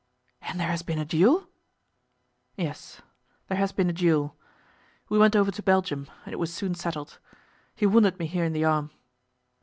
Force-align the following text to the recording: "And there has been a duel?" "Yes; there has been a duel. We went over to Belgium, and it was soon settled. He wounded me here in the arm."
"And 0.41 0.59
there 0.59 0.69
has 0.69 0.81
been 0.81 0.97
a 0.97 1.05
duel?" 1.05 1.47
"Yes; 2.57 3.03
there 3.47 3.59
has 3.59 3.71
been 3.71 3.87
a 3.87 3.93
duel. 3.93 4.35
We 5.09 5.19
went 5.19 5.35
over 5.35 5.51
to 5.51 5.61
Belgium, 5.61 6.07
and 6.25 6.33
it 6.33 6.39
was 6.39 6.51
soon 6.51 6.73
settled. 6.73 7.19
He 7.75 7.85
wounded 7.85 8.17
me 8.17 8.25
here 8.25 8.45
in 8.45 8.53
the 8.53 8.65
arm." 8.65 8.89